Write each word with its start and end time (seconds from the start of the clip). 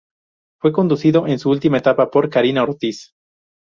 Fue 0.59 0.71
conducido 0.73 1.27
en 1.27 1.37
su 1.37 1.51
última 1.51 1.77
etapa 1.77 2.09
por 2.09 2.27
Karina 2.31 2.63
Ortiz. 2.63 3.13